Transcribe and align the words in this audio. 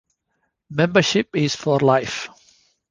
Membership 0.71 1.35
is 1.35 1.55
for 1.55 1.79
life. 1.79 2.27